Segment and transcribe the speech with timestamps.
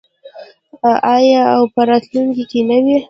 [1.15, 2.97] آیا او په راتلونکي کې نه وي؟